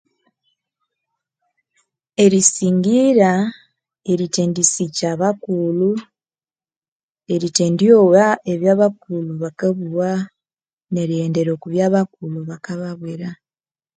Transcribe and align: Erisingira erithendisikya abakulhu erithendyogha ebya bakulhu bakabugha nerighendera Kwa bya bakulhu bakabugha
Erisingira 2.23 3.31
erithendisikya 4.11 5.05
abakulhu 5.13 5.91
erithendyogha 7.33 8.25
ebya 8.51 8.73
bakulhu 8.79 9.33
bakabugha 9.43 10.11
nerighendera 10.93 11.53
Kwa 11.61 11.69
bya 11.73 11.87
bakulhu 11.95 12.39
bakabugha 12.49 13.29